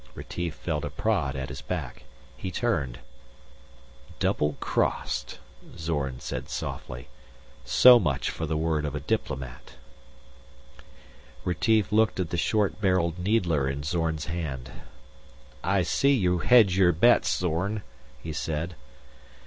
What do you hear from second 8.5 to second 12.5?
word of a diplomat." Retief looked at the